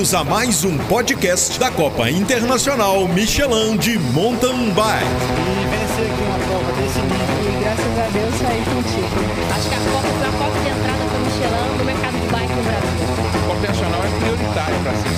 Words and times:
Bem-vindos 0.00 0.14
a 0.14 0.24
mais 0.24 0.64
um 0.64 0.78
podcast 0.88 1.60
da 1.60 1.70
Copa 1.70 2.10
Internacional 2.10 3.06
Michelin 3.06 3.76
de 3.76 3.98
Mountain 3.98 4.70
Bike. 4.72 5.04
E 5.04 5.66
vencer 5.68 6.10
aqui 6.10 6.22
uma 6.22 6.38
prova 6.38 6.72
desse 6.72 7.00
nível. 7.00 7.20
E 7.44 7.60
graças 7.60 7.98
a 7.98 8.08
Deus 8.08 8.34
saí 8.36 8.64
contigo. 8.64 9.12
Acho 9.54 9.68
que 9.68 9.74
a 9.74 9.78
Copa 9.78 10.08
foi 10.08 10.26
a 10.26 10.32
porta 10.32 10.58
de 10.58 10.68
entrada 10.70 11.04
para 11.04 11.18
o 11.18 11.20
Michelin 11.20 11.76
no 11.76 11.84
mercado 11.84 12.16
de 12.18 12.26
bike 12.32 12.54
no 12.54 12.62
Brasil. 12.62 12.96
A 13.28 13.40
Copa 13.46 13.58
Internacional 13.58 14.00
é 14.02 14.08
prioritária 14.20 14.78
para 14.82 14.94
ser 14.94 15.10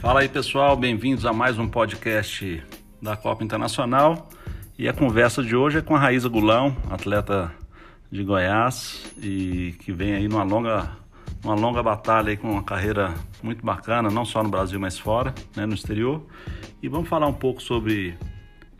Fala 0.00 0.20
aí 0.20 0.28
pessoal, 0.28 0.76
bem-vindos 0.76 1.26
a 1.26 1.32
mais 1.32 1.58
um 1.58 1.68
podcast 1.68 2.62
da 3.02 3.16
Copa 3.16 3.42
Internacional. 3.42 4.28
E 4.78 4.88
a 4.88 4.92
conversa 4.92 5.42
de 5.42 5.56
hoje 5.56 5.78
é 5.78 5.82
com 5.82 5.96
a 5.96 5.98
Raíza 5.98 6.28
Gulão, 6.28 6.76
atleta 6.88 7.50
de 8.14 8.22
Goiás 8.22 9.12
e 9.20 9.74
que 9.80 9.92
vem 9.92 10.14
aí 10.14 10.28
numa 10.28 10.44
longa, 10.44 10.88
uma 11.42 11.56
longa 11.56 11.82
batalha 11.82 12.30
aí 12.30 12.36
com 12.36 12.48
uma 12.48 12.62
carreira 12.62 13.12
muito 13.42 13.66
bacana, 13.66 14.08
não 14.08 14.24
só 14.24 14.40
no 14.40 14.48
Brasil, 14.48 14.78
mas 14.78 14.96
fora, 14.96 15.34
né, 15.56 15.66
no 15.66 15.74
exterior. 15.74 16.24
E 16.80 16.88
vamos 16.88 17.08
falar 17.08 17.26
um 17.26 17.32
pouco 17.32 17.60
sobre 17.60 18.16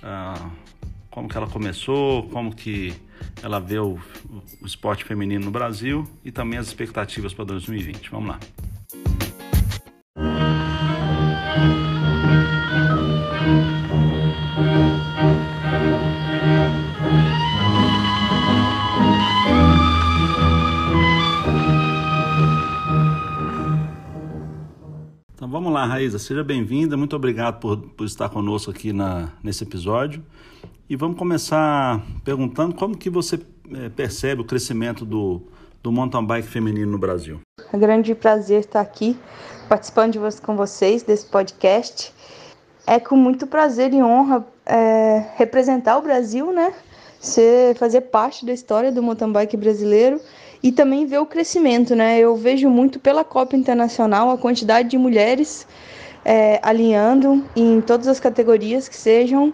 ah, 0.05 0.51
como 1.11 1.28
que 1.28 1.37
ela 1.37 1.48
começou, 1.48 2.28
como 2.28 2.55
que 2.55 2.95
ela 3.42 3.59
vê 3.59 3.80
o, 3.80 3.98
o 4.62 4.66
esporte 4.66 5.05
feminino 5.05 5.47
no 5.47 5.51
Brasil 5.51 6.09
e 6.25 6.30
também 6.30 6.56
as 6.56 6.69
expectativas 6.69 7.34
para 7.34 7.45
2020. 7.45 8.11
Vamos 8.12 8.28
lá. 8.28 8.39
Raíza, 25.95 26.19
seja 26.19 26.42
bem-vinda, 26.42 26.97
muito 26.97 27.14
obrigado 27.14 27.61
por, 27.61 27.77
por 27.77 28.05
estar 28.05 28.28
conosco 28.28 28.69
aqui 28.69 28.92
na, 28.92 29.28
nesse 29.45 29.62
episódio. 29.62 30.25
E 30.91 30.97
vamos 30.97 31.17
começar 31.17 32.05
perguntando 32.25 32.75
como 32.75 32.98
que 32.98 33.09
você 33.09 33.39
é, 33.73 33.89
percebe 33.91 34.41
o 34.41 34.45
crescimento 34.45 35.05
do, 35.05 35.41
do 35.81 35.92
mountain 35.92 36.27
bike 36.27 36.48
feminino 36.48 36.91
no 36.91 36.98
Brasil. 36.98 37.39
É 37.72 37.77
um 37.77 37.78
grande 37.78 38.12
prazer 38.12 38.62
estar 38.62 38.81
aqui 38.81 39.17
participando 39.69 40.15
de 40.15 40.41
com 40.41 40.56
vocês 40.56 41.05
desse 41.05 41.27
podcast. 41.27 42.12
É 42.84 42.98
com 42.98 43.15
muito 43.15 43.47
prazer 43.47 43.95
e 43.95 44.03
honra 44.03 44.45
é, 44.67 45.31
representar 45.37 45.97
o 45.97 46.03
Brasil, 46.03 46.53
né? 46.53 46.75
Ser, 47.20 47.77
fazer 47.77 48.00
parte 48.00 48.45
da 48.45 48.53
história 48.53 48.91
do 48.91 49.00
mountain 49.00 49.31
bike 49.31 49.56
brasileiro 49.56 50.20
e 50.65 50.73
também 50.73 51.05
ver 51.05 51.19
o 51.19 51.27
crescimento, 51.27 51.95
né? 51.95 52.19
Eu 52.19 52.34
vejo 52.34 52.70
muito 52.70 52.98
pela 52.98 53.23
Copa 53.23 53.55
Internacional 53.55 54.31
a 54.31 54.39
quantidade 54.39 54.89
de 54.89 54.97
mulheres 54.97 55.67
é, 56.25 56.59
alinhando 56.62 57.45
em 57.55 57.83
todas 57.83 58.09
as 58.09 58.19
categorias 58.19 58.89
que 58.89 58.97
sejam, 58.97 59.53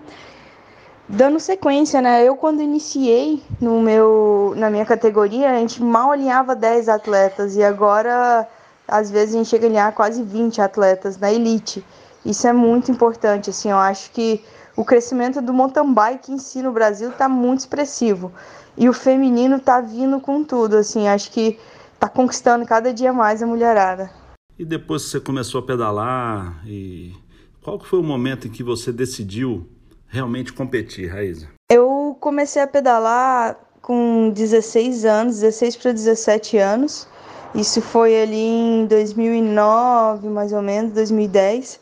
dando 1.08 1.40
sequência, 1.40 2.00
né? 2.00 2.22
Eu 2.22 2.36
quando 2.36 2.62
iniciei 2.62 3.42
no 3.60 3.82
meu, 3.82 4.54
na 4.56 4.70
minha 4.70 4.86
categoria, 4.86 5.50
a 5.50 5.58
gente 5.58 5.82
mal 5.82 6.12
alinhava 6.12 6.54
10 6.54 6.88
atletas 6.88 7.56
e 7.56 7.64
agora 7.64 8.48
às 8.86 9.10
vezes 9.10 9.34
a 9.34 9.38
gente 9.38 9.48
chega 9.48 9.66
a 9.66 9.68
alinhar 9.68 9.92
quase 9.92 10.22
20 10.22 10.62
atletas 10.62 11.18
na 11.18 11.32
elite. 11.32 11.84
Isso 12.24 12.46
é 12.46 12.52
muito 12.52 12.88
importante, 12.92 13.50
assim, 13.50 13.68
eu 13.68 13.78
acho 13.78 14.12
que 14.12 14.44
o 14.76 14.84
crescimento 14.84 15.40
do 15.40 15.52
mountain 15.52 15.92
bike 15.92 16.32
em 16.32 16.38
si 16.38 16.62
no 16.62 16.72
Brasil 16.72 17.10
está 17.10 17.28
muito 17.28 17.60
expressivo. 17.60 18.32
E 18.76 18.88
o 18.88 18.92
feminino 18.92 19.58
tá 19.58 19.80
vindo 19.80 20.20
com 20.20 20.44
tudo, 20.44 20.76
assim, 20.76 21.08
acho 21.08 21.30
que 21.30 21.58
tá 21.98 22.08
conquistando 22.08 22.64
cada 22.64 22.94
dia 22.94 23.12
mais 23.12 23.42
a 23.42 23.46
mulherada. 23.46 24.10
E 24.58 24.64
depois 24.64 25.04
que 25.04 25.10
você 25.10 25.20
começou 25.20 25.60
a 25.60 25.66
pedalar, 25.66 26.62
e 26.66 27.14
qual 27.62 27.78
que 27.78 27.86
foi 27.86 27.98
o 27.98 28.02
momento 28.02 28.46
em 28.46 28.50
que 28.50 28.62
você 28.62 28.92
decidiu 28.92 29.66
realmente 30.06 30.52
competir, 30.52 31.08
Raíza? 31.08 31.48
Eu 31.70 32.16
comecei 32.20 32.60
a 32.62 32.66
pedalar 32.66 33.58
com 33.80 34.30
16 34.30 35.04
anos, 35.04 35.40
16 35.40 35.76
para 35.76 35.92
17 35.92 36.58
anos. 36.58 37.08
Isso 37.54 37.80
foi 37.82 38.20
ali 38.20 38.36
em 38.36 38.86
2009, 38.86 40.28
mais 40.28 40.52
ou 40.52 40.62
menos, 40.62 40.92
2010. 40.92 41.80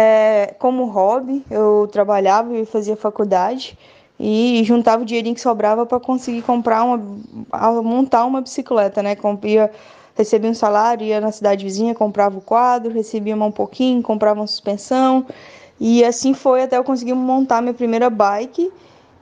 É, 0.00 0.54
como 0.60 0.84
hobby, 0.84 1.44
eu 1.50 1.88
trabalhava 1.90 2.56
e 2.56 2.64
fazia 2.64 2.96
faculdade 2.96 3.76
e 4.18 4.62
juntava 4.64 5.02
o 5.02 5.04
dinheirinho 5.04 5.34
que 5.34 5.40
sobrava 5.40 5.84
para 5.84 5.98
conseguir 5.98 6.42
comprar 6.42 6.84
uma 6.84 7.82
montar 7.82 8.24
uma 8.24 8.40
bicicleta, 8.40 9.02
né? 9.02 9.16
Compria, 9.16 9.72
recebia 10.16 10.50
um 10.50 10.54
salário, 10.54 11.04
ia 11.04 11.20
na 11.20 11.32
cidade 11.32 11.64
vizinha, 11.64 11.96
comprava 11.96 12.38
o 12.38 12.40
quadro, 12.40 12.92
recebia 12.92 13.34
um 13.34 13.50
pouquinho, 13.50 14.00
comprava 14.00 14.38
uma 14.38 14.46
suspensão. 14.46 15.26
E 15.80 16.04
assim 16.04 16.32
foi 16.32 16.62
até 16.62 16.76
eu 16.76 16.84
conseguir 16.84 17.14
montar 17.14 17.60
minha 17.60 17.74
primeira 17.74 18.08
bike 18.08 18.70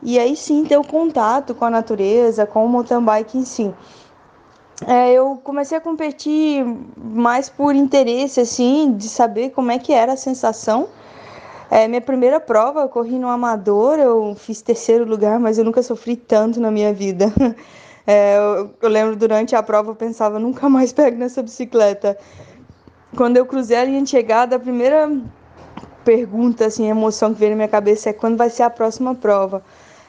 e 0.03 0.19
aí 0.19 0.36
sim 0.36 0.62
ter 0.66 0.76
o 0.76 0.84
contato 0.84 1.54
com 1.54 1.65
a 1.65 1.70
natureza, 1.70 2.44
com 2.44 2.66
o 2.66 2.69
mountain 2.69 3.03
bike 3.03 3.38
em 3.38 3.47
si. 3.47 3.72
É, 4.84 5.12
eu 5.12 5.41
comecei 5.42 5.78
a 5.78 5.81
competir 5.81 6.64
mais 6.97 7.48
por 7.48 7.75
interesse, 7.75 8.41
assim, 8.41 8.92
de 8.97 9.09
saber 9.09 9.50
como 9.50 9.70
é 9.70 9.78
que 9.78 9.92
era 9.92 10.14
a 10.14 10.16
sensação 10.16 10.88
é, 11.70 11.88
minha 11.88 12.00
primeira 12.00 12.38
prova, 12.38 12.81
eu 12.81 12.88
corri 12.88 13.19
no 13.19 13.28
amador, 13.28 13.98
eu 13.98 14.36
fiz 14.36 14.62
terceiro 14.62 15.04
lugar, 15.04 15.38
mas 15.41 15.59
eu 15.59 15.65
nunca 15.65 15.82
sofri 15.82 16.16
tanto 16.16 16.60
na 16.60 16.70
minha 16.70 16.92
vida. 16.92 17.32
É, 18.09 18.36
eu, 18.36 18.70
eu, 18.81 18.88
lembro 18.88 19.16
durante 19.16 19.56
a 19.56 19.62
prova, 19.65 19.91
eu 19.91 19.94
pensava, 19.97 20.38
nunca 20.38 20.69
mais 20.69 20.92
pego 20.92 21.19
nessa 21.19 21.42
bicicleta. 21.42 22.16
Quando 23.16 23.36
eu 23.36 23.44
cruzei 23.44 23.76
a 23.76 23.84
linha 23.84 24.00
de 24.00 24.10
chegada, 24.10 24.54
a 24.54 24.60
primeira 24.60 25.10
pergunta, 26.04 26.66
assim, 26.66 26.88
emoção 26.88 27.34
que 27.34 27.41
veio 27.41 27.50
na 27.50 27.56
minha 27.56 27.69
cabeça 27.69 28.10
é 28.10 28.12
quando 28.12 28.36
vai 28.36 28.48
ser 28.48 28.62
a 28.62 28.70
próxima 28.70 29.12
prova. 29.12 29.60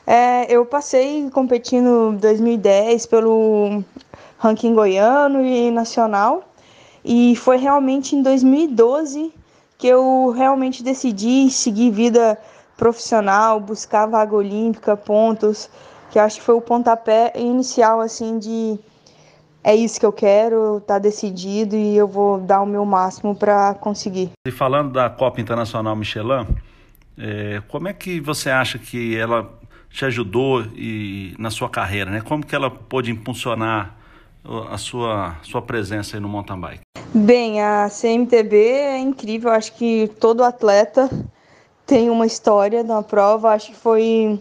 É, 0.05 0.45
eu 0.47 0.63
passei 0.63 1.27
competindo 1.31 2.13
em 2.13 2.17
2010 2.17 3.07
pelo 3.07 3.83
ranking 4.37 4.73
goiano 4.73 5.43
e 5.43 5.71
nacional, 5.71 6.43
e 7.03 7.35
foi 7.35 7.57
realmente 7.57 8.15
em 8.15 8.21
2012 8.21 9.33
que 9.77 9.87
eu 9.87 10.31
realmente 10.35 10.83
decidi 10.83 11.49
seguir 11.49 11.91
vida 11.91 12.37
profissional, 12.75 13.59
buscar 13.59 14.07
vaga 14.07 14.35
olímpica, 14.35 14.97
pontos, 14.97 15.69
que 16.11 16.19
acho 16.19 16.39
que 16.39 16.45
foi 16.45 16.55
o 16.55 16.61
pontapé 16.61 17.31
inicial 17.35 18.01
assim 18.01 18.39
de 18.39 18.79
é 19.63 19.75
isso 19.75 19.99
que 19.99 20.05
eu 20.05 20.13
quero, 20.13 20.81
tá 20.87 20.97
decidido 20.97 21.75
e 21.75 21.97
eu 21.97 22.07
vou 22.07 22.39
dar 22.39 22.61
o 22.61 22.65
meu 22.65 22.85
máximo 22.85 23.35
para 23.35 23.73
conseguir. 23.73 24.31
E 24.47 24.51
falando 24.51 24.93
da 24.93 25.09
Copa 25.09 25.41
Internacional 25.41 25.95
Michelin, 25.95 26.47
é, 27.17 27.61
como 27.67 27.87
é 27.87 27.93
que 27.93 28.21
você 28.21 28.49
acha 28.49 28.79
que 28.79 29.17
ela 29.17 29.51
te 29.89 30.05
ajudou 30.05 30.63
e, 30.75 31.35
na 31.37 31.49
sua 31.49 31.69
carreira, 31.69 32.09
né? 32.09 32.21
Como 32.21 32.45
que 32.45 32.55
ela 32.55 32.69
pôde 32.69 33.11
impulsionar 33.11 33.97
a 34.69 34.77
sua, 34.77 35.35
sua 35.43 35.61
presença 35.61 36.15
aí 36.15 36.21
no 36.21 36.29
mountain 36.29 36.59
bike? 36.59 36.81
Bem, 37.13 37.61
a 37.61 37.89
CMTB 37.89 38.55
é 38.55 38.97
incrível. 38.99 39.51
Acho 39.51 39.73
que 39.73 40.09
todo 40.19 40.43
atleta 40.43 41.09
tem 41.85 42.09
uma 42.09 42.25
história 42.25 42.83
na 42.83 43.01
prova. 43.03 43.53
Acho 43.53 43.71
que 43.71 43.77
foi, 43.77 44.39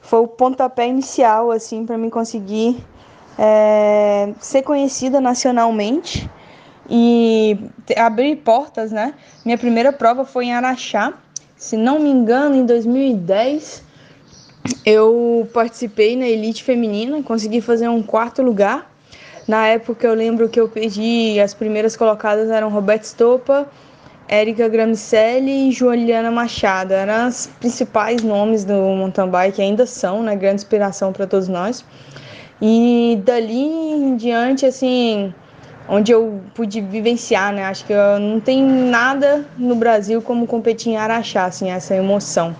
foi 0.00 0.20
o 0.20 0.28
pontapé 0.28 0.88
inicial 0.88 1.50
assim 1.50 1.84
para 1.84 1.98
mim 1.98 2.10
conseguir 2.10 2.76
é, 3.38 4.32
ser 4.38 4.62
conhecida 4.62 5.20
nacionalmente 5.20 6.28
e 6.88 7.58
abrir 7.96 8.36
portas, 8.36 8.92
né? 8.92 9.14
Minha 9.44 9.58
primeira 9.58 9.92
prova 9.92 10.24
foi 10.24 10.46
em 10.46 10.52
Araxá, 10.52 11.14
se 11.56 11.76
não 11.76 11.98
me 11.98 12.10
engano, 12.10 12.54
em 12.54 12.66
2010. 12.66 13.82
Eu 14.84 15.48
participei 15.52 16.16
na 16.16 16.26
elite 16.26 16.62
feminina, 16.62 17.22
consegui 17.22 17.60
fazer 17.60 17.88
um 17.88 18.02
quarto 18.02 18.42
lugar 18.42 18.93
na 19.46 19.66
época 19.66 20.06
eu 20.06 20.14
lembro 20.14 20.48
que 20.48 20.58
eu 20.58 20.68
pedi, 20.68 21.38
as 21.40 21.52
primeiras 21.52 21.96
colocadas 21.96 22.50
eram 22.50 22.70
Roberto 22.70 23.04
Stopa, 23.04 23.66
Érica 24.26 24.68
Gramicelli 24.68 25.68
e 25.68 25.72
Juliana 25.72 26.30
Machado. 26.30 26.92
Eram 26.92 27.28
os 27.28 27.46
principais 27.60 28.22
nomes 28.22 28.64
do 28.64 28.74
mountain 28.74 29.28
bike, 29.28 29.60
ainda 29.60 29.86
são, 29.86 30.22
né? 30.22 30.34
Grande 30.34 30.56
inspiração 30.56 31.12
para 31.12 31.26
todos 31.26 31.48
nós. 31.48 31.84
E 32.60 33.20
dali 33.24 33.54
em 33.54 34.16
diante, 34.16 34.64
assim, 34.64 35.34
onde 35.88 36.12
eu 36.12 36.40
pude 36.54 36.80
vivenciar, 36.80 37.52
né? 37.52 37.64
Acho 37.64 37.84
que 37.84 37.92
não 38.20 38.40
tem 38.40 38.62
nada 38.62 39.44
no 39.58 39.74
Brasil 39.74 40.22
como 40.22 40.46
competir 40.46 40.92
em 40.92 40.96
Araxá, 40.96 41.44
assim, 41.44 41.70
essa 41.70 41.94
emoção. 41.94 42.56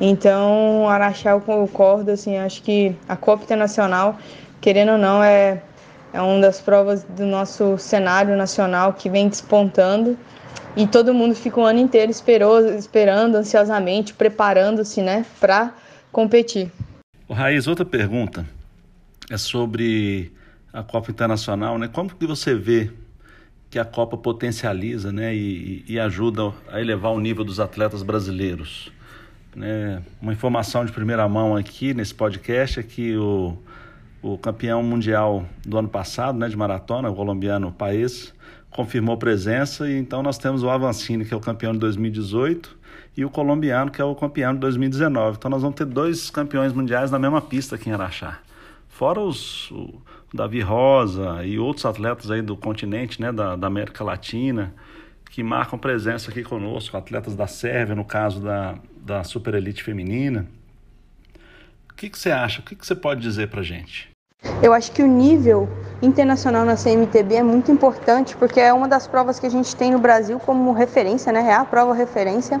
Então, 0.00 0.88
Araxá 0.88 1.30
eu 1.30 1.40
concordo, 1.40 2.10
assim, 2.10 2.36
acho 2.36 2.62
que 2.62 2.94
a 3.08 3.14
Copa 3.16 3.44
Internacional, 3.44 4.16
querendo 4.60 4.92
ou 4.92 4.98
não, 4.98 5.22
é 5.22 5.62
é 6.16 6.22
uma 6.22 6.40
das 6.40 6.62
provas 6.62 7.04
do 7.04 7.26
nosso 7.26 7.76
cenário 7.76 8.34
nacional 8.36 8.94
que 8.94 9.10
vem 9.10 9.28
despontando 9.28 10.18
e 10.74 10.86
todo 10.86 11.12
mundo 11.12 11.34
fica 11.34 11.60
o 11.60 11.64
ano 11.64 11.78
inteiro 11.78 12.10
esperou, 12.10 12.66
esperando 12.74 13.34
ansiosamente, 13.36 14.14
preparando-se, 14.14 15.02
né, 15.02 15.26
para 15.38 15.74
competir. 16.10 16.72
O 17.28 17.34
Raiz, 17.34 17.66
outra 17.66 17.84
pergunta 17.84 18.46
é 19.30 19.36
sobre 19.36 20.32
a 20.72 20.82
Copa 20.82 21.10
Internacional, 21.10 21.78
né? 21.78 21.86
Como 21.86 22.08
que 22.08 22.26
você 22.26 22.54
vê 22.54 22.90
que 23.68 23.78
a 23.78 23.84
Copa 23.84 24.16
potencializa, 24.16 25.12
né, 25.12 25.34
e, 25.34 25.84
e 25.86 26.00
ajuda 26.00 26.52
a 26.72 26.80
elevar 26.80 27.12
o 27.12 27.20
nível 27.20 27.44
dos 27.44 27.60
atletas 27.60 28.02
brasileiros? 28.02 28.90
Né? 29.54 30.02
Uma 30.20 30.32
informação 30.32 30.82
de 30.82 30.92
primeira 30.92 31.28
mão 31.28 31.54
aqui 31.54 31.92
nesse 31.92 32.14
podcast 32.14 32.80
é 32.80 32.82
que 32.82 33.16
o, 33.16 33.58
o 34.32 34.36
campeão 34.36 34.82
mundial 34.82 35.44
do 35.64 35.78
ano 35.78 35.88
passado, 35.88 36.36
né, 36.36 36.48
de 36.48 36.56
maratona, 36.56 37.08
o 37.08 37.14
colombiano 37.14 37.70
Paes, 37.70 38.34
confirmou 38.70 39.16
presença 39.16 39.88
e 39.88 39.96
então 39.96 40.20
nós 40.22 40.36
temos 40.36 40.64
o 40.64 40.68
Avancini, 40.68 41.24
que 41.24 41.32
é 41.32 41.36
o 41.36 41.40
campeão 41.40 41.72
de 41.72 41.78
2018, 41.78 42.76
e 43.16 43.24
o 43.24 43.30
colombiano, 43.30 43.90
que 43.90 44.02
é 44.02 44.04
o 44.04 44.14
campeão 44.16 44.52
de 44.52 44.60
2019. 44.60 45.36
Então 45.38 45.50
nós 45.50 45.62
vamos 45.62 45.76
ter 45.76 45.84
dois 45.84 46.28
campeões 46.28 46.72
mundiais 46.72 47.10
na 47.10 47.18
mesma 47.18 47.40
pista 47.40 47.76
aqui 47.76 47.88
em 47.88 47.92
Araxá. 47.92 48.40
Fora 48.88 49.20
os 49.20 49.70
o 49.70 50.02
Davi 50.34 50.60
Rosa 50.60 51.44
e 51.44 51.58
outros 51.58 51.86
atletas 51.86 52.30
aí 52.30 52.42
do 52.42 52.56
continente, 52.56 53.20
né, 53.20 53.30
da, 53.30 53.54
da 53.54 53.68
América 53.68 54.02
Latina, 54.02 54.74
que 55.30 55.42
marcam 55.42 55.78
presença 55.78 56.30
aqui 56.30 56.42
conosco, 56.42 56.96
atletas 56.96 57.36
da 57.36 57.46
Sérvia, 57.46 57.94
no 57.94 58.04
caso 58.04 58.40
da, 58.40 58.76
da 58.96 59.22
Super 59.22 59.54
Elite 59.54 59.84
feminina. 59.84 60.46
O 61.90 61.94
que, 61.94 62.10
que 62.10 62.18
você 62.18 62.30
acha? 62.30 62.60
O 62.60 62.64
que, 62.64 62.74
que 62.74 62.84
você 62.84 62.94
pode 62.94 63.20
dizer 63.20 63.48
para 63.48 63.62
gente? 63.62 64.15
Eu 64.62 64.72
acho 64.72 64.90
que 64.92 65.02
o 65.02 65.06
nível 65.06 65.68
internacional 66.00 66.64
na 66.64 66.76
CMTB 66.76 67.36
é 67.36 67.42
muito 67.42 67.70
importante 67.70 68.36
porque 68.36 68.60
é 68.60 68.72
uma 68.72 68.88
das 68.88 69.06
provas 69.06 69.38
que 69.38 69.46
a 69.46 69.50
gente 69.50 69.74
tem 69.76 69.90
no 69.90 69.98
Brasil 69.98 70.38
como 70.38 70.72
referência, 70.72 71.32
né? 71.32 71.46
É 71.48 71.54
a 71.54 71.64
prova 71.64 71.94
referência. 71.94 72.60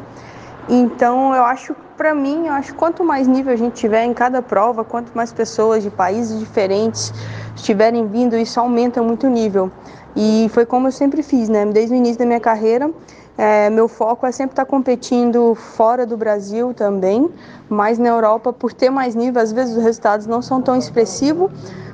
Então, 0.68 1.34
eu 1.34 1.44
acho, 1.44 1.74
para 1.96 2.14
mim, 2.14 2.46
eu 2.46 2.52
acho 2.52 2.74
quanto 2.74 3.04
mais 3.04 3.26
nível 3.26 3.52
a 3.52 3.56
gente 3.56 3.74
tiver 3.74 4.04
em 4.04 4.12
cada 4.12 4.42
prova, 4.42 4.84
quanto 4.84 5.12
mais 5.14 5.32
pessoas 5.32 5.82
de 5.82 5.90
países 5.90 6.38
diferentes 6.38 7.14
estiverem 7.54 8.06
vindo, 8.06 8.36
isso 8.36 8.58
aumenta 8.58 9.02
muito 9.02 9.26
o 9.26 9.30
nível. 9.30 9.70
E 10.14 10.50
foi 10.52 10.66
como 10.66 10.88
eu 10.88 10.92
sempre 10.92 11.22
fiz, 11.22 11.48
né? 11.48 11.64
Desde 11.66 11.94
o 11.94 11.96
início 11.96 12.18
da 12.18 12.26
minha 12.26 12.40
carreira, 12.40 12.90
é, 13.38 13.68
meu 13.68 13.86
foco 13.86 14.26
é 14.26 14.32
sempre 14.32 14.52
estar 14.52 14.64
competindo 14.64 15.54
fora 15.54 16.06
do 16.06 16.16
Brasil 16.16 16.72
também, 16.72 17.30
mas 17.68 17.98
na 17.98 18.08
Europa, 18.08 18.52
por 18.52 18.72
ter 18.72 18.88
mais 18.88 19.14
nível, 19.14 19.42
às 19.42 19.52
vezes 19.52 19.76
os 19.76 19.82
resultados 19.82 20.26
não 20.26 20.40
são 20.40 20.62
tão 20.62 20.74
expressivos, 20.76 21.50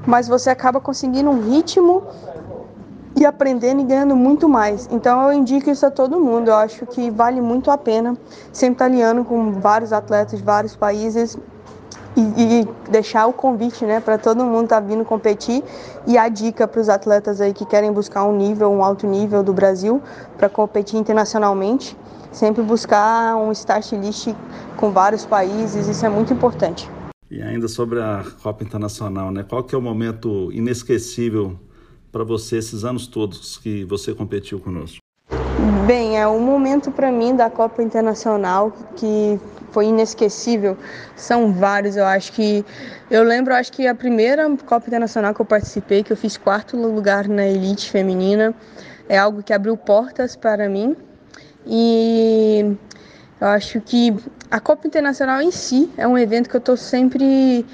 mas 0.07 0.29
você 0.29 0.51
acaba 0.51 0.81
conseguindo 0.81 1.31
um 1.31 1.41
ritmo 1.41 2.05
e 3.17 3.27
aprendendo 3.27 3.81
e 3.81 3.85
ganhando 3.85 4.15
muito 4.15 4.49
mais. 4.49 4.89
Então 4.91 5.23
eu 5.23 5.33
indico 5.33 5.69
isso 5.69 5.85
a 5.85 5.91
todo 5.91 6.21
mundo. 6.21 6.49
Eu 6.49 6.57
acho 6.57 6.87
que 6.87 7.11
vale 7.11 7.41
muito 7.41 7.71
a 7.71 7.79
pena 7.79 8.17
sempre 8.53 8.75
estar 8.75 8.85
alinhando 8.87 9.25
com 9.25 9.53
vários 9.53 9.93
atletas 9.93 10.39
de 10.39 10.45
vários 10.45 10.77
países 10.77 11.37
e, 12.17 12.61
e 12.61 12.69
deixar 12.91 13.27
o 13.27 13.33
convite 13.33 13.85
né, 13.85 14.01
para 14.01 14.19
todo 14.19 14.45
mundo 14.45 14.65
estar 14.65 14.81
tá 14.81 14.87
vindo 14.87 15.05
competir 15.05 15.63
e 16.07 16.19
a 16.19 16.29
dica 16.29 16.67
para 16.69 16.81
os 16.81 16.89
atletas 16.89 17.41
aí 17.41 17.53
que 17.53 17.65
querem 17.65 17.93
buscar 17.93 18.25
um 18.25 18.37
nível, 18.37 18.71
um 18.71 18.85
alto 18.85 19.07
nível 19.07 19.43
do 19.43 19.53
Brasil 19.53 20.03
para 20.37 20.49
competir 20.49 20.99
internacionalmente, 20.99 21.97
sempre 22.31 22.63
buscar 22.63 23.37
um 23.37 23.53
start 23.53 23.93
list 23.93 24.35
com 24.77 24.91
vários 24.91 25.25
países, 25.25 25.89
isso 25.89 26.05
é 26.05 26.09
muito 26.09 26.33
importante. 26.33 26.91
E 27.31 27.41
ainda 27.41 27.67
sobre 27.67 27.99
a 27.99 28.23
Copa 28.43 28.63
Internacional, 28.63 29.31
né? 29.31 29.43
Qual 29.43 29.65
que 29.65 29.75
é 29.75 29.79
o 29.79 29.81
momento 29.81 30.53
inesquecível 30.53 31.59
para 32.11 32.25
você 32.25 32.59
esses 32.59 32.85
anos 32.85 33.07
todos 33.07 33.57
que 33.57 33.85
você 33.85 34.15
competiu 34.15 34.61
conosco? 34.61 35.02
Bem, 35.87 36.19
é 36.19 36.27
um 36.27 36.41
momento 36.41 36.91
para 36.91 37.13
mim 37.13 37.37
da 37.37 37.49
Copa 37.49 37.85
Internacional 37.85 38.73
que 38.97 39.39
foi 39.71 39.87
inesquecível. 39.87 40.77
São 41.15 41.53
vários, 41.53 41.97
eu 41.97 42.05
acho 42.05 42.33
que 42.33 42.65
eu 43.09 43.23
lembro, 43.23 43.55
acho 43.55 43.71
que 43.71 43.87
a 43.87 43.95
primeira 43.95 44.51
Copa 44.67 44.89
Internacional 44.89 45.33
que 45.33 45.41
eu 45.41 45.47
participei, 45.47 46.03
que 46.03 46.13
eu 46.13 46.17
fiz 46.17 46.37
quarto 46.37 46.77
lugar 46.77 47.29
na 47.29 47.47
elite 47.47 47.89
feminina, 47.89 48.53
é 49.09 49.17
algo 49.17 49.41
que 49.41 49.53
abriu 49.53 49.77
portas 49.77 50.35
para 50.35 50.69
mim. 50.69 50.97
E 51.65 52.77
eu 53.41 53.47
acho 53.47 53.81
que 53.81 54.17
a 54.51 54.59
Copa 54.59 54.89
Internacional 54.89 55.41
em 55.41 55.53
si 55.53 55.89
é 55.97 56.09
um 56.09 56.19
evento 56.19 56.51
que 56.51 56.57
eu 56.57 56.61
estou 56.61 56.77
sempre 56.77 57.65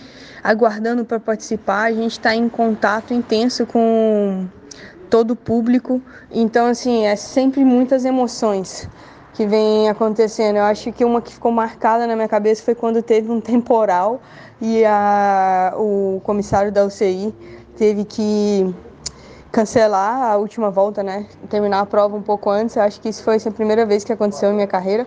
aguardando 0.45 1.07
para 1.07 1.19
participar. 1.19 1.85
A 1.85 1.93
gente 1.93 2.13
está 2.13 2.35
em 2.35 2.51
contato 2.51 3.15
intenso 3.15 3.65
com 3.65 4.47
todo 5.09 5.33
o 5.33 5.37
público, 5.37 6.01
então 6.31 6.67
assim 6.67 7.07
é 7.07 7.17
sempre 7.17 7.65
muitas 7.65 8.05
emoções 8.05 8.89
que 9.39 9.47
vem 9.47 9.89
acontecendo. 9.89 10.57
Eu 10.57 10.65
acho 10.65 10.91
que 10.93 11.05
uma 11.05 11.23
que 11.23 11.33
ficou 11.33 11.53
marcada 11.53 12.07
na 12.07 12.17
minha 12.17 12.27
cabeça 12.29 12.63
foi 12.63 12.75
quando 12.75 13.03
teve 13.03 13.31
um 13.31 13.41
temporal 13.43 14.21
e 14.61 14.85
a, 14.85 15.73
o 15.77 16.21
comissário 16.25 16.73
da 16.73 16.85
UCI 16.85 17.33
teve 17.77 18.05
que 18.05 18.75
cancelar 19.53 20.23
a 20.25 20.37
última 20.37 20.71
volta, 20.71 21.03
né? 21.03 21.27
Terminar 21.49 21.81
a 21.81 21.87
prova 21.87 22.17
um 22.17 22.23
pouco 22.23 22.51
antes. 22.51 22.77
Eu 22.77 22.83
acho 22.83 23.01
que 23.01 23.09
isso 23.09 23.23
foi 23.23 23.37
a 23.37 23.51
primeira 23.51 23.87
vez 23.87 24.05
que 24.05 24.13
aconteceu 24.13 24.51
em 24.51 24.55
minha 24.55 24.67
carreira. 24.67 25.07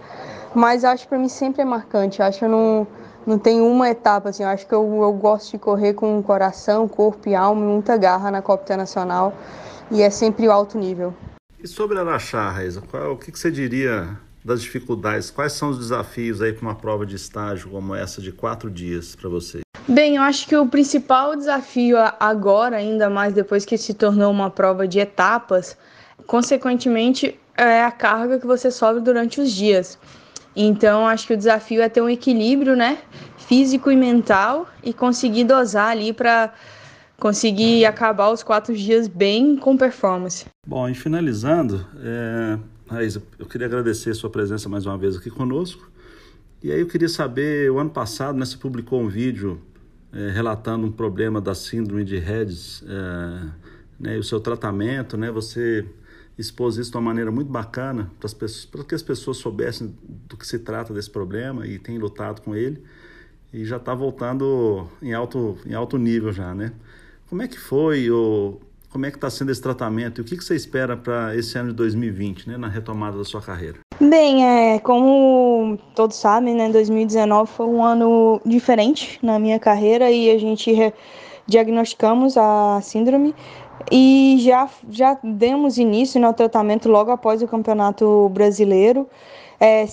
Mas 0.53 0.83
acho 0.83 1.03
que 1.03 1.09
para 1.09 1.17
mim 1.17 1.29
sempre 1.29 1.61
é 1.61 1.65
marcante. 1.65 2.21
Eu 2.21 2.25
acho 2.25 2.39
que 2.39 2.45
eu 2.45 2.49
não, 2.49 2.87
não 3.25 3.37
tem 3.37 3.61
uma 3.61 3.89
etapa 3.89 4.29
assim. 4.29 4.43
Eu 4.43 4.49
acho 4.49 4.65
que 4.65 4.73
eu, 4.73 5.03
eu 5.03 5.13
gosto 5.13 5.51
de 5.51 5.57
correr 5.57 5.93
com 5.93 6.21
coração, 6.23 6.87
corpo 6.87 7.27
e 7.27 7.35
alma, 7.35 7.61
muita 7.61 7.97
garra 7.97 8.31
na 8.31 8.41
Copa 8.41 8.63
Internacional. 8.63 9.33
E 9.91 10.01
é 10.01 10.09
sempre 10.09 10.47
o 10.47 10.51
alto 10.51 10.77
nível. 10.77 11.13
E 11.61 11.67
sobre 11.67 11.99
Araxá, 11.99 12.49
Raíza, 12.49 12.81
qual, 12.81 13.11
o 13.11 13.17
que, 13.17 13.29
que 13.29 13.37
você 13.37 13.51
diria 13.51 14.17
das 14.43 14.61
dificuldades? 14.61 15.29
Quais 15.29 15.51
são 15.51 15.69
os 15.69 15.77
desafios 15.77 16.41
aí 16.41 16.53
para 16.53 16.61
uma 16.61 16.75
prova 16.75 17.05
de 17.05 17.17
estágio 17.17 17.69
como 17.69 17.93
essa 17.93 18.21
de 18.21 18.31
quatro 18.31 18.71
dias 18.71 19.15
para 19.17 19.29
você? 19.29 19.59
Bem, 19.85 20.15
eu 20.15 20.21
acho 20.21 20.47
que 20.47 20.55
o 20.55 20.65
principal 20.65 21.35
desafio 21.35 21.97
agora, 22.19 22.77
ainda 22.77 23.09
mais 23.09 23.33
depois 23.33 23.65
que 23.65 23.77
se 23.77 23.93
tornou 23.93 24.31
uma 24.31 24.49
prova 24.49 24.87
de 24.87 24.97
etapas, 24.99 25.77
consequentemente 26.25 27.37
é 27.57 27.83
a 27.83 27.91
carga 27.91 28.39
que 28.39 28.47
você 28.47 28.71
sobe 28.71 29.01
durante 29.01 29.41
os 29.41 29.51
dias. 29.51 29.99
Então, 30.55 31.05
acho 31.05 31.27
que 31.27 31.33
o 31.33 31.37
desafio 31.37 31.81
é 31.81 31.89
ter 31.89 32.01
um 32.01 32.09
equilíbrio, 32.09 32.77
né, 32.77 32.99
físico 33.37 33.91
e 33.91 33.95
mental 33.97 34.67
e 34.81 34.93
conseguir 34.93 35.43
dosar 35.43 35.89
ali 35.89 36.13
para 36.13 36.53
conseguir 37.21 37.85
acabar 37.85 38.31
os 38.31 38.41
quatro 38.41 38.75
dias 38.75 39.07
bem 39.07 39.55
com 39.55 39.77
performance. 39.77 40.47
Bom, 40.65 40.89
e 40.89 40.95
finalizando, 40.95 41.85
é... 41.99 42.57
Raíssa, 42.89 43.21
eu 43.37 43.45
queria 43.45 43.67
agradecer 43.67 44.09
a 44.09 44.15
sua 44.15 44.29
presença 44.29 44.67
mais 44.67 44.87
uma 44.87 44.97
vez 44.97 45.15
aqui 45.15 45.29
conosco. 45.29 45.89
E 46.63 46.71
aí 46.71 46.79
eu 46.81 46.87
queria 46.87 47.07
saber, 47.07 47.71
o 47.71 47.77
ano 47.77 47.91
passado, 47.91 48.37
né, 48.37 48.43
você 48.43 48.57
publicou 48.57 48.99
um 48.99 49.07
vídeo 49.07 49.61
é, 50.11 50.31
relatando 50.31 50.85
um 50.87 50.91
problema 50.91 51.39
da 51.39 51.53
síndrome 51.53 52.03
de 52.03 52.17
Reds, 52.17 52.83
é, 52.87 53.49
né, 53.99 54.15
e 54.15 54.19
o 54.19 54.23
seu 54.23 54.39
tratamento, 54.39 55.15
né, 55.15 55.31
você 55.31 55.85
expôs 56.37 56.77
isso 56.77 56.89
de 56.89 56.97
uma 56.97 57.03
maneira 57.03 57.31
muito 57.31 57.51
bacana 57.51 58.09
para 58.19 58.83
que 58.83 58.95
as 58.95 59.03
pessoas 59.03 59.37
soubessem 59.37 59.95
do 60.27 60.35
que 60.35 60.45
se 60.45 60.57
trata 60.57 60.91
desse 60.91 61.09
problema 61.09 61.67
e 61.67 61.77
tem 61.77 61.99
lutado 61.99 62.41
com 62.41 62.55
ele 62.55 62.83
e 63.53 63.63
já 63.63 63.77
está 63.77 63.93
voltando 63.93 64.87
em 65.01 65.13
alto, 65.13 65.57
em 65.67 65.75
alto 65.75 65.99
nível 65.99 66.33
já, 66.33 66.55
né? 66.55 66.73
Como 67.31 67.43
é 67.43 67.47
que 67.47 67.57
foi, 67.57 68.11
ou 68.11 68.59
como 68.91 69.05
é 69.05 69.09
que 69.09 69.15
está 69.15 69.29
sendo 69.29 69.53
esse 69.53 69.61
tratamento 69.61 70.19
e 70.19 70.21
o 70.21 70.25
que, 70.25 70.35
que 70.35 70.43
você 70.43 70.53
espera 70.53 70.97
para 70.97 71.33
esse 71.33 71.57
ano 71.57 71.69
de 71.69 71.75
2020, 71.75 72.49
né, 72.49 72.57
na 72.57 72.67
retomada 72.67 73.17
da 73.17 73.23
sua 73.23 73.41
carreira? 73.41 73.79
Bem, 74.01 74.45
é, 74.45 74.79
como 74.79 75.79
todos 75.95 76.17
sabem, 76.17 76.53
né, 76.53 76.67
2019 76.69 77.49
foi 77.49 77.67
um 77.67 77.81
ano 77.81 78.41
diferente 78.45 79.17
na 79.23 79.39
minha 79.39 79.57
carreira 79.57 80.11
e 80.11 80.29
a 80.29 80.37
gente 80.37 80.93
diagnosticamos 81.47 82.35
a 82.35 82.81
síndrome 82.81 83.33
e 83.89 84.35
já, 84.41 84.69
já 84.89 85.17
demos 85.23 85.77
início 85.77 86.21
ao 86.25 86.33
tratamento 86.33 86.89
logo 86.89 87.11
após 87.11 87.41
o 87.41 87.47
Campeonato 87.47 88.27
Brasileiro. 88.27 89.07
É, 89.57 89.85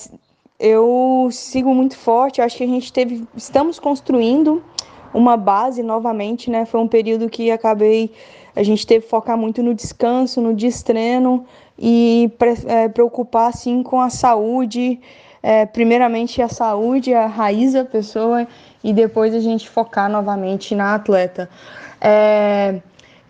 eu 0.58 1.28
sigo 1.30 1.72
muito 1.72 1.96
forte, 1.96 2.40
acho 2.40 2.56
que 2.56 2.64
a 2.64 2.66
gente 2.66 2.92
teve, 2.92 3.24
estamos 3.36 3.78
construindo 3.78 4.60
uma 5.12 5.36
base 5.36 5.82
novamente, 5.82 6.50
né? 6.50 6.64
Foi 6.64 6.80
um 6.80 6.88
período 6.88 7.28
que 7.28 7.50
acabei 7.50 8.12
a 8.58 8.62
gente 8.64 8.84
teve 8.84 9.04
que 9.04 9.10
focar 9.10 9.38
muito 9.38 9.62
no 9.62 9.72
descanso, 9.72 10.40
no 10.40 10.52
destreno 10.52 11.46
e 11.78 12.28
é, 12.66 12.88
preocupar 12.88 13.50
assim 13.50 13.84
com 13.84 14.00
a 14.00 14.10
saúde, 14.10 14.98
é, 15.40 15.64
primeiramente 15.64 16.42
a 16.42 16.48
saúde, 16.48 17.14
a 17.14 17.28
raiz 17.28 17.74
da 17.74 17.84
pessoa 17.84 18.48
e 18.82 18.92
depois 18.92 19.32
a 19.32 19.38
gente 19.38 19.68
focar 19.68 20.10
novamente 20.10 20.74
na 20.74 20.96
atleta. 20.96 21.48
É, 22.00 22.80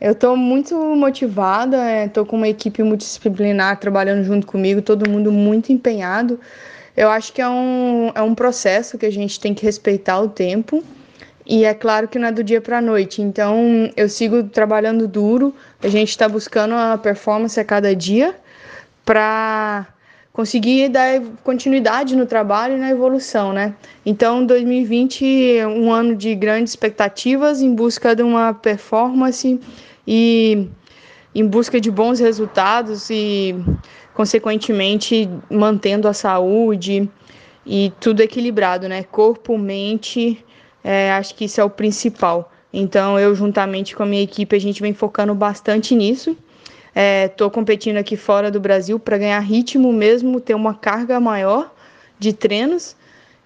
eu 0.00 0.12
estou 0.12 0.34
muito 0.34 0.74
motivada, 0.96 2.06
estou 2.06 2.24
com 2.24 2.36
uma 2.36 2.48
equipe 2.48 2.82
multidisciplinar 2.82 3.78
trabalhando 3.78 4.24
junto 4.24 4.46
comigo, 4.46 4.80
todo 4.80 5.10
mundo 5.10 5.30
muito 5.30 5.70
empenhado. 5.72 6.40
Eu 6.96 7.10
acho 7.10 7.34
que 7.34 7.42
é 7.42 7.48
um, 7.50 8.10
é 8.14 8.22
um 8.22 8.34
processo 8.34 8.96
que 8.96 9.04
a 9.04 9.12
gente 9.12 9.38
tem 9.38 9.52
que 9.52 9.62
respeitar 9.62 10.18
o 10.20 10.28
tempo 10.30 10.82
e 11.48 11.64
é 11.64 11.72
claro 11.72 12.06
que 12.06 12.18
não 12.18 12.28
é 12.28 12.32
do 12.32 12.44
dia 12.44 12.60
para 12.60 12.76
a 12.76 12.82
noite. 12.82 13.22
Então 13.22 13.90
eu 13.96 14.06
sigo 14.06 14.42
trabalhando 14.44 15.08
duro. 15.08 15.54
A 15.82 15.88
gente 15.88 16.10
está 16.10 16.28
buscando 16.28 16.74
a 16.74 16.98
performance 16.98 17.58
a 17.58 17.64
cada 17.64 17.96
dia 17.96 18.36
para 19.02 19.86
conseguir 20.30 20.90
dar 20.90 21.22
continuidade 21.42 22.14
no 22.14 22.26
trabalho 22.26 22.76
e 22.76 22.78
na 22.78 22.90
evolução, 22.90 23.54
né? 23.54 23.74
Então 24.04 24.44
2020 24.44 25.56
é 25.56 25.66
um 25.66 25.90
ano 25.90 26.14
de 26.14 26.34
grandes 26.34 26.72
expectativas 26.72 27.62
em 27.62 27.74
busca 27.74 28.14
de 28.14 28.22
uma 28.22 28.52
performance 28.52 29.58
e 30.06 30.68
em 31.34 31.46
busca 31.46 31.80
de 31.80 31.90
bons 31.90 32.20
resultados 32.20 33.08
e, 33.10 33.54
consequentemente, 34.12 35.30
mantendo 35.50 36.08
a 36.08 36.12
saúde 36.12 37.08
e 37.64 37.92
tudo 38.00 38.20
equilibrado, 38.20 38.86
né? 38.86 39.02
Corpo, 39.02 39.56
mente, 39.56 40.44
é, 40.82 41.12
acho 41.12 41.34
que 41.34 41.44
isso 41.44 41.60
é 41.60 41.64
o 41.64 41.70
principal. 41.70 42.52
Então, 42.72 43.18
eu, 43.18 43.34
juntamente 43.34 43.96
com 43.96 44.02
a 44.02 44.06
minha 44.06 44.22
equipe, 44.22 44.54
a 44.54 44.58
gente 44.58 44.80
vem 44.80 44.92
focando 44.92 45.34
bastante 45.34 45.94
nisso. 45.94 46.36
Estou 47.24 47.48
é, 47.48 47.50
competindo 47.50 47.96
aqui 47.96 48.16
fora 48.16 48.50
do 48.50 48.60
Brasil 48.60 48.98
para 48.98 49.18
ganhar 49.18 49.38
ritmo 49.40 49.92
mesmo, 49.92 50.40
ter 50.40 50.54
uma 50.54 50.74
carga 50.74 51.20
maior 51.20 51.72
de 52.18 52.32
treinos. 52.32 52.96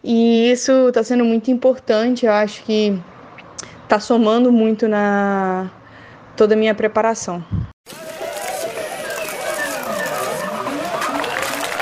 E 0.02 0.50
isso 0.50 0.88
está 0.88 1.02
sendo 1.04 1.24
muito 1.24 1.50
importante. 1.50 2.26
Eu 2.26 2.32
acho 2.32 2.62
que 2.64 2.98
está 3.84 4.00
somando 4.00 4.50
muito 4.50 4.88
na 4.88 5.70
toda 6.36 6.54
a 6.54 6.56
minha 6.56 6.74
preparação. 6.74 7.44